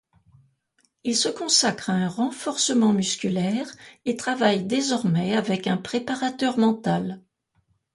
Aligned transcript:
Il 1.03 1.15
se 1.15 1.29
consacre 1.29 1.91
à 1.91 1.93
un 1.93 2.07
renforcement 2.07 2.91
musculaire 2.91 3.67
et 4.05 4.17
travaille 4.17 4.63
désormais 4.63 5.35
avec 5.37 5.67
un 5.67 5.77
préparateur 5.77 6.57
mental. 6.57 7.21